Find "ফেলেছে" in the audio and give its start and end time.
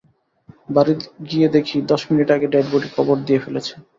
3.45-3.73